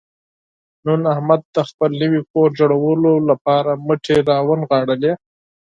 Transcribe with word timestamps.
نن 0.85 1.01
احمد 1.13 1.41
د 1.55 1.57
خپل 1.69 1.91
نوي 2.01 2.21
کور 2.31 2.49
جوړولو 2.59 3.11
ته 3.45 3.59
مټې 3.85 4.17
را 4.29 4.37
ونغاړلې. 4.47 5.13